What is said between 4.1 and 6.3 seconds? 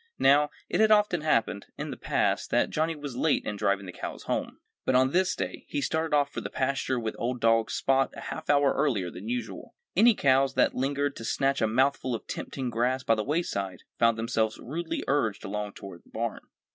home. But on this day he started